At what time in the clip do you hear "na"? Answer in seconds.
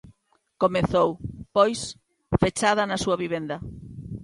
2.87-2.97